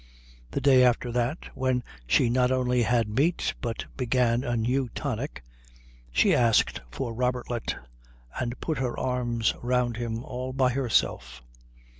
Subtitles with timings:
[0.49, 5.43] The day after that, when she not only had meat but began a new tonic,
[6.11, 7.75] she asked for Robertlet
[8.39, 11.43] and put her arms round him all by herself.